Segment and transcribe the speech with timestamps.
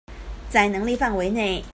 [0.49, 1.63] 在能力範圍內